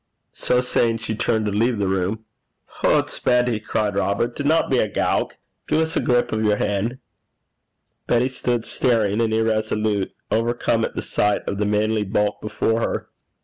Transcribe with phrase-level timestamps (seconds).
[0.33, 2.25] So saying, she turned to leave the room.
[2.79, 3.19] 'Hoots!
[3.19, 5.37] Betty,' cried Robert, 'dinna be a gowk.
[5.69, 6.97] Gie 's a grip o yer han'.'
[8.07, 13.09] Betty stood staring and irresolute, overcome at sight of the manly bulk before her.